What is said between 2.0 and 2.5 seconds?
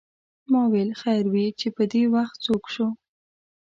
وخت